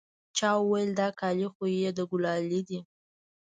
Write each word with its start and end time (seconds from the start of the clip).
چا 0.37 0.49
وويل 0.61 0.89
دا 0.99 1.07
کالي 1.19 1.47
خو 1.53 1.63
يې 1.79 1.89
د 1.97 1.99
ګلالي 2.11 2.61
دي. 2.67 2.79